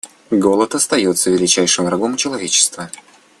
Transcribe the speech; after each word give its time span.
Голод 0.31 0.73
остается 0.73 1.29
величайшим 1.29 1.85
врагом 1.85 2.17
человечества. 2.17 2.89